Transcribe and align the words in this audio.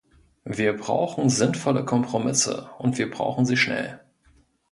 Wir 0.49 0.75
brauchen 0.75 1.29
sinnvolle 1.29 1.85
Kompromisse, 1.85 2.71
und 2.79 2.97
wir 2.97 3.07
brauchen 3.11 3.45
sie 3.45 3.55
schnell. 3.55 3.99